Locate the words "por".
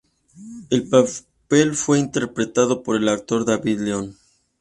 2.81-2.95